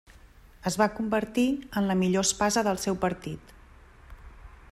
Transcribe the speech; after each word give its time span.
Es 0.69 0.77
va 0.81 0.87
convertir 0.99 1.45
en 1.81 1.91
la 1.91 1.99
millor 2.01 2.27
espasa 2.29 2.67
del 2.69 2.83
seu 2.87 3.01
partit. 3.07 3.55